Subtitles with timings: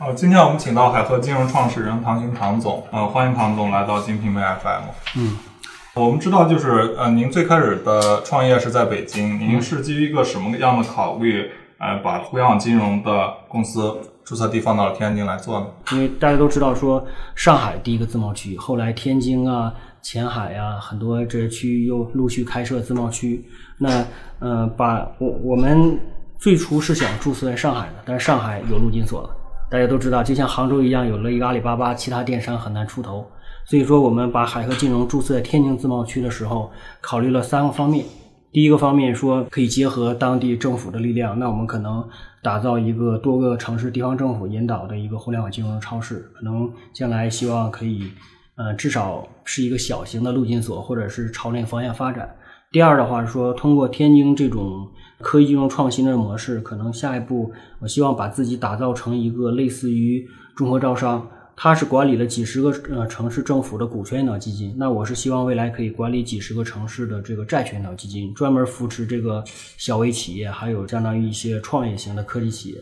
[0.00, 4.82] 呃，今天我们请到海河金融创始人唐兴唐总，呃，欢迎唐总来到金瓶梅 FM。
[5.18, 5.36] 嗯，
[5.94, 13.94] 我们知道，就是呃，您最开始的创业是在北京，您是基于一个什么样的考虑，呃，把互联网金融的公司
[14.24, 15.66] 注册地放到了天津来做呢？
[15.92, 17.04] 因为大家都知道说，
[17.34, 19.70] 上海第一个自贸区，后来天津啊、
[20.00, 23.44] 前海啊，很多这些区域又陆续开设自贸区。
[23.76, 24.02] 那
[24.38, 26.00] 呃，把我我们
[26.38, 29.36] 最初是想注册在上海的，但是上海有陆金所了。
[29.70, 33.24] 大家都知道，就像杭州一样，有了一个阿里巴巴，其他电商很难出头。
[33.64, 36.68] 所以说，我们把海河金融注册在天津自贸区的时候，
[37.00, 38.04] 考虑了三个方面。
[38.50, 42.04] 第一个方面说，可以结合当地政府的力量，那我们可能
[42.42, 48.10] 打造一个多个城市地方政府引导的一个互联网金融超市，可能将来希望可以，
[48.56, 52.28] 呃，至少是一个小型的陆金所，或者是朝那个方向发展。
[52.72, 54.88] 第二的话是说，通过天津这种
[55.20, 69.44] 科技金融创新的模式，可能下一步我希望把自己打造成一个类似于中国招商，它是管理了几十个呃城市政府的股权引导基金，那我是希望未来可以管理几十个城市的这个债权引导基金，专门扶持这个
[69.76, 72.76] 小微企业，还有相当于一些创业型的科技企业。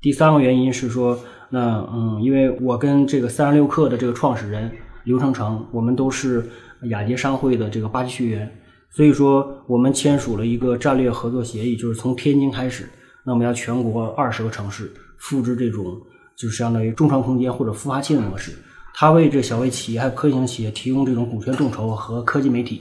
[0.00, 1.18] 第三个原因是说，
[1.50, 4.70] 那嗯，因为我跟这个三十六氪的这个创始人
[5.04, 6.44] 刘成成，我们都是
[6.90, 8.50] 雅杰商会的这个八级学员。
[8.96, 12.88] 所以说，我们签署了一个战略合作协议，就是从天津开始，
[13.26, 16.00] 那我们要全国二十个城市复制这种，
[16.34, 18.52] 就是相当于众创空间或者孵化器的模式。
[18.94, 22.80] 它为这小微企业还有科技型企业提供这种股权众筹和科技媒体。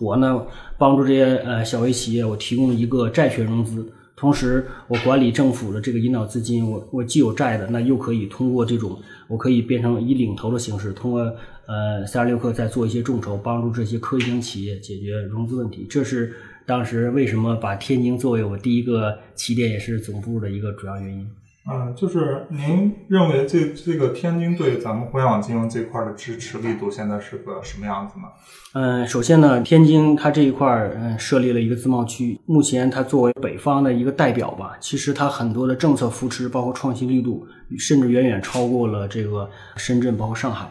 [0.00, 0.40] 我呢，
[0.78, 11.34] 帮助这些呃小微企业，我提供一个债权融资，同时我管理政府的这个引导资金，我我既有债的，那又可以通过这种，我可以变成以领投的形式，通过。
[11.68, 15.86] 呃，三十六氪在做一些众筹，帮助这些科技型企业解决融资问题。
[15.88, 21.30] 这是当时为什么把天津作为我第一个起点，也是总部的一个主要原因。
[21.70, 28.24] 嗯，就是您认为这这个天津对咱们互联网金融这块的支持力度现在是个什么样子呢？
[28.72, 30.66] 嗯，首先呢，天津它这一块
[30.96, 37.46] 嗯设立了一个自贸区，目前它作为北方的一个代表吧，其实它很多的政策扶持，包括创新力度，
[37.78, 40.66] 甚至远远超过了这个深圳，包括上海。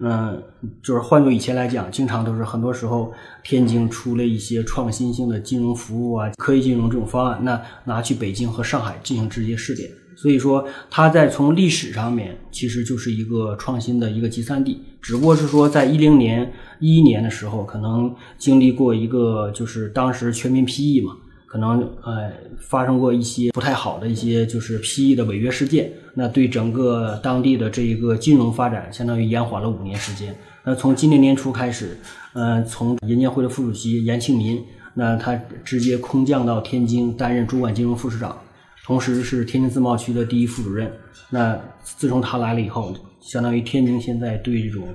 [0.00, 0.42] 嗯，
[0.82, 3.12] 就是换做以前来讲，经常都是很多时候
[3.42, 9.90] 天津出了一些创新性的金融服务啊、科技金融这种方案，那拿去北京和上海进行直接试点。
[10.14, 21.16] 所以说，它在从历史上面其实就是一个创新的一个集散地，只不过是说在一零年、一一年的时候，可能经历过一个就是当时全民 PE 嘛。
[21.46, 30.36] 可能呃发生过一些不太好的一些就是 PE 的违约事件，那对整个当地的这一个金融发展相当于延缓了五年时间。
[30.64, 31.96] 那从今年年初开始，
[32.32, 34.60] 呃，从银监会的副主席严庆民，
[34.94, 35.34] 那他
[35.64, 38.36] 直接空降到天津担任主管金融副市长，
[38.84, 40.92] 同时是天津自贸区的第一副主任。
[41.30, 44.88] 那自从他来了以后，相当于天津现在对这种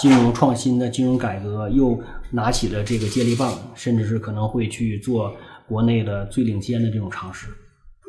[0.00, 2.00] 金融创新的金融改革又
[2.32, 5.32] 拿起了这个接力棒，甚至是可能会去做。
[5.68, 7.46] 国内的最领先的这种尝试，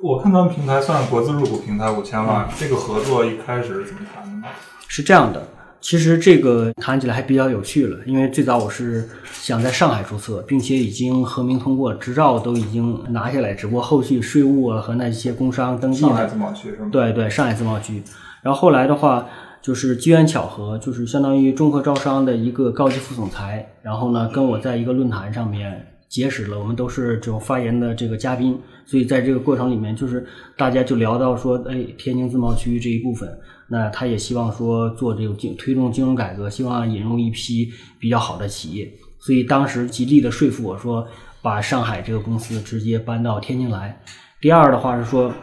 [0.02, 4.48] 我看咱们平台算是国资入股平台五千万，这个合作一开始是怎么谈的呢？
[4.88, 5.48] 是这样的，
[5.80, 16.02] 其实这个谈起来还比较有趣了，因为最早我是想在上海注册，并且已经核名通过，执照都已经拿下来，只不过后续税务啊和那些工商登记。
[16.02, 16.90] 上海自贸区是吗？
[16.92, 18.04] 对对，上海自贸区。
[18.42, 19.26] 然后后来的话，
[19.62, 25.88] 就是机缘巧合，就是相当于中科招商的一个高级副总裁，然后呢跟我在一个论坛上面。
[26.14, 30.24] 结识了，我们都是这种发言的这个嘉宾，所以在这个过程里面，就是
[30.56, 33.28] 大家就聊到说，哎，天津自贸区这一部分，
[33.68, 38.88] 那他也希望说做这种金推动金融改革，希望引入一批比较好的企业，
[39.18, 41.04] 所以当时极力的说服我说，
[41.42, 44.00] 把上海这个公司直接搬到天津来。
[44.40, 45.34] 第二的话是说，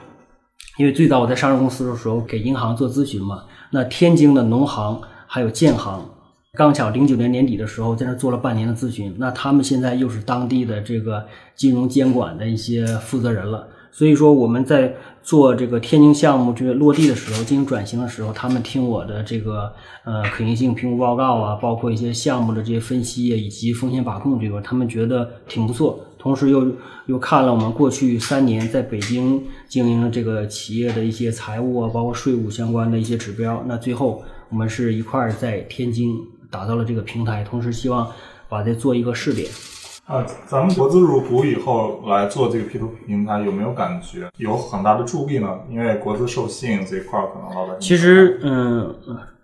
[0.78, 3.42] 因为最早我在上市公司的时候给银行做咨询嘛，
[3.72, 6.08] 那天津的农行还有建行。
[6.58, 11.24] 刚巧零九年年底的时候，在那做了半年的咨询，那他们现在又是当地的这个
[11.54, 13.68] 金融监管的一些负责人了。
[13.92, 19.72] 所以说我们在做这个天津项目这个落地的时候，进行转型的时候，他们听我的这个
[20.04, 26.04] 呃可行性评估报告啊，包括一些项目的这些分析以及风险把控这块，他们觉得挺不错。
[26.18, 26.66] 同时又
[27.06, 36.12] 又看了我们过去三年在北京经营这个企业的一些财务啊，包括税务相关的一些指标，那最后我们是一块在天津。
[36.50, 38.10] 打造了这个平台，同时希望
[38.48, 39.48] 把这做一个试点。
[40.06, 45.48] 啊，咱们国资入股以后来做这个 P to P 平台，有没有感觉有很大的助力呢？
[45.70, 48.92] 因为国资受信这一块，可能老板其实，嗯，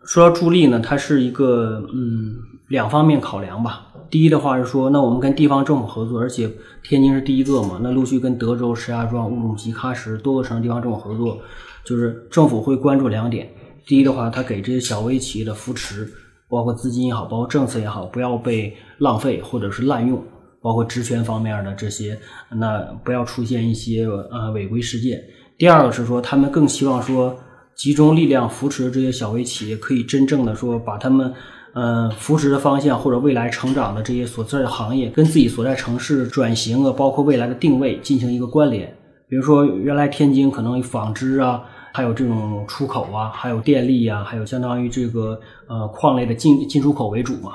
[0.05, 2.35] 说到助力呢，它是一个嗯
[2.69, 3.87] 两方面考量吧。
[4.11, 6.50] 第一的话是说，那我们跟地方政府合作，而且
[6.82, 11.38] 天津是第一个嘛，那陆续跟德州、石家庄、乌鲁木齐、喀什多个城市地方政府合作。
[11.85, 13.49] 就是政府会关注两点，
[13.87, 16.12] 第一的话，他给这些小微企业的扶持，
[16.48, 20.22] 包括资金也好，包括政策也好，不要被浪费或者是滥用，
[20.62, 22.19] 包括职权方面的这些，
[22.50, 25.20] 那不要出现一些呃违规事件。
[25.58, 27.37] 第二个是说，他们更希望说
[27.76, 31.32] 集中力量扶持这些小微企业，可以真正的说把他们。
[31.78, 38.90] 呃，扶持的方向或者未来成长的这些所在的行业，跟自己所在城市转型啊，包括未来的定位进行一个关联。
[39.28, 41.62] 比如说，原来天津可能纺织啊，
[41.96, 47.52] 还有这种出口啊，还有电力啊，还有相当于这个呃矿类的进进出口为主嘛。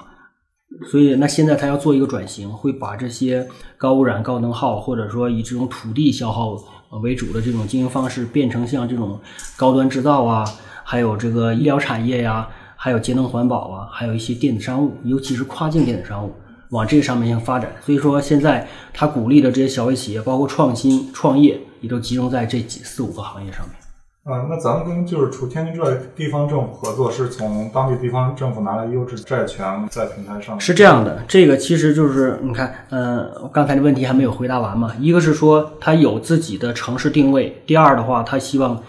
[0.89, 3.47] 所以，那现在他要做一个转型，会把这些
[3.77, 6.57] 高污染、高能耗，或者说以这种土地消耗
[7.03, 9.19] 为主的这种经营方式，变成像这种
[9.55, 10.43] 高端制造啊，
[10.83, 12.49] 还有这个医疗产业呀。
[12.83, 16.33] 还有节能环保啊，还有一些电子商务，尤其是跨境电子商务，
[16.71, 17.71] 往这个上面进行发展。
[17.85, 23.80] 所以说，现在他鼓励的这些小微企业，包括创新创业，也都集中在这几四五个行业上面。
[24.23, 30.59] 啊，那咱们跟就是除天津之外地方政府合作，是从当地地方政府拿来优质债权在平台上。
[30.59, 34.93] 是这样的，这个其实就是你看，嗯，刚才的问题还没有回答完嘛。
[34.99, 38.81] 一个是说他有自己的城市定位，第二的话，他希望。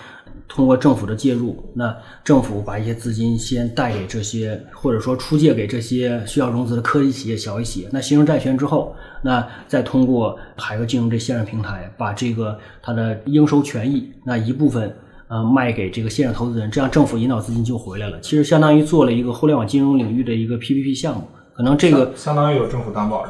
[0.48, 7.88] 通过政府的介入，那政府把一些资金先贷给这些，或者说出借给这些需要融资的科技企业、小微企业。
[7.90, 14.94] 那形成债权之后，那再通过海格金融这线上平台，把这个它的应收权益那一部分
[15.28, 18.20] 呃卖给这个线上投资人，这样政府引导资金就回来了。
[18.20, 23.24] 其实相当于做了一个互联网金融领域的一个 PPP 项目，可能这个相当于有政府担保？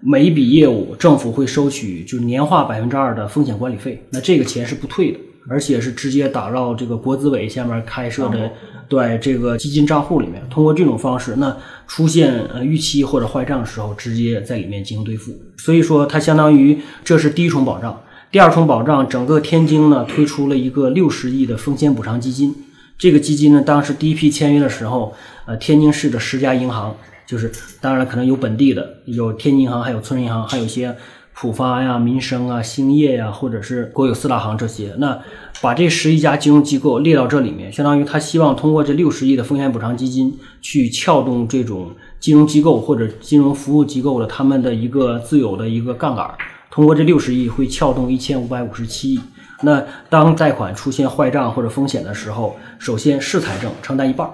[0.00, 5.18] 每一笔业务政府会收取就是年化百分之二的风险管理费，那这个钱是不退的。
[5.46, 8.50] 而且是直接打到这个国资委下面开设的，
[8.88, 11.54] 对这个基金账户里面，通过这种方式，那
[11.86, 15.32] 出现呃逾期或者坏账的时候，直接在里面进行兑付。
[15.58, 18.00] 所以说，它相当于这是第一重保障。
[18.34, 22.52] 第二重保障，整个天津呢推出了一个六十亿的风险补偿基金。
[22.98, 25.14] 这个基金呢，当时第一批签约的时候，
[25.46, 30.96] 呃，天津市的十家银行，就是当然了可能有本地的，有天津银行，还有村银行，还有一些。
[31.36, 35.16] 浦发呀、民生啊、兴业呀，或者是国有四大行这些，那
[35.60, 46.28] 把这十一家金融机构列到这里面，相当于他希望通过这六十亿的风险补偿基金，去撬动这种金融机构或者金融服务机构的他们的一个自有的一个杠杆。
[46.74, 49.20] 通过这六十亿，会撬动一千五百五十七亿。
[49.62, 49.80] 那
[50.10, 54.28] 当贷款出现坏账或者风险的时候，首先市财政承担一半，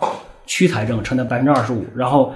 [0.46, 2.32] 区财政承担百分之二十五，然后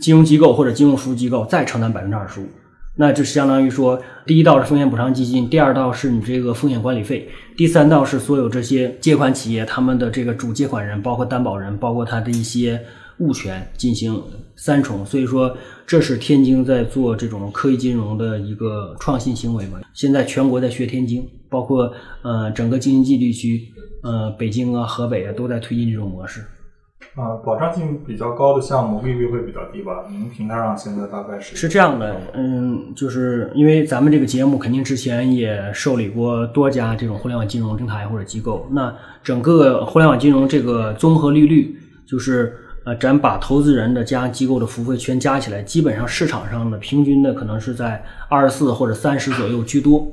[0.00, 2.48] 金融机构或者金融服务机构再承担百分之二十五。
[2.96, 12.80] 那就相当于说，第一道是风险补偿基金，第二道是你这个风险管理费，第三道是所有这些借款企业他们的这个主借款人，包括担保人，包括他的一些
[13.18, 14.20] 物权进行
[14.58, 15.06] 三重。
[15.06, 15.56] 所以说，
[15.86, 19.80] 这是天津在做这种科技金融的一个创新行为嘛。
[19.94, 21.90] 现在全国在学天津，包括
[22.22, 23.68] 呃整个京津冀地区，
[24.02, 26.42] 呃北京啊、河北啊都在推进这种模式。
[27.14, 30.04] 啊，保障性比较高的项目利率会比较低吧？
[30.08, 31.56] 您平台上现在大概是？
[31.56, 41.76] 是这样的，嗯，就是因为咱们这个节目肯定之前也受理过多家这种互联网金融平台或者机构，那整个互联网金融这个综合利率，
[42.06, 50.06] 就是呃，咱把投资人的加机构的服务费全加起来，基本上市场上的平均的可能是在二十四或者三十左右居多。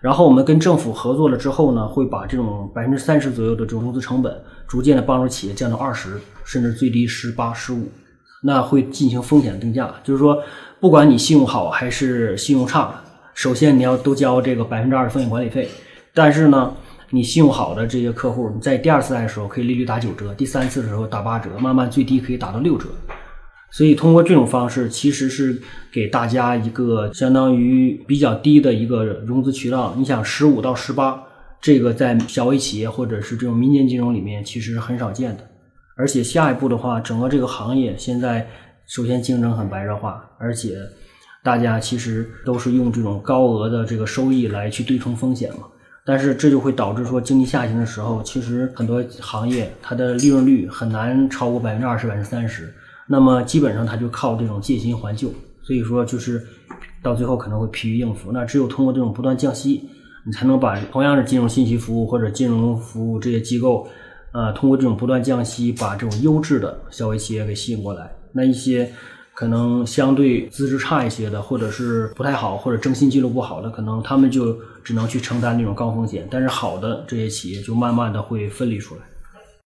[0.00, 4.34] 然后我们跟政府合作了之后呢，会把这种百分之三十左右的这种融资成本，
[4.66, 7.88] 逐渐的帮助企业降到二十，甚至最低十八、十五。
[8.42, 10.42] 那会进行风险定价，就是说，
[10.80, 12.94] 不管你信用好还是信用差，
[13.34, 15.68] 首先你要都交这个百分之二的风险管理费。
[16.14, 16.72] 但是呢，
[17.10, 22.86] 你信用好的这些客户，你在第二次贷的时候可以利率打九折，第三次的时候打八折，慢慢最低可以打到六折。
[23.72, 25.60] 所以，通过这种方式，其实是
[25.92, 29.94] 给大家一个相当于比较低的一个融资渠道。
[29.96, 31.22] 你想，十五到十八，
[31.60, 35.48] 这个在小微企业或者是这种民间金融里面，其实是很少见的。
[35.96, 38.44] 而且下一步的话，整个这个行业现在
[38.86, 40.76] 首先竞争很白热化，而且
[41.44, 45.62] 大家其实都是用这种高额的这个收益来去对冲风险嘛。
[46.04, 52.72] 但是这就会导致说，经济下行的时候，其实很多行业它的利润率很难超过百分之二十、百分之三十。
[53.06, 56.44] 那么基本上它就靠这种借新还旧，所以说就是
[57.02, 58.32] 到最后可能会疲于应付。
[58.32, 59.88] 那只有通过这种不断降息，
[60.24, 63.86] 你才能把同样是金融信息服务或者金融服务这些机构，
[64.32, 68.10] 呃，通过这种不断降息，把这种优质的小微企业给吸引过来。
[68.32, 68.90] 那一些
[69.40, 74.54] 可能相对资质差一些的，或者是不太好，或者征信记录不好的，可能他们就
[74.84, 76.28] 只能去承担那种高风险。
[76.30, 79.00] 但是好的这些企业就慢慢的会分离出来。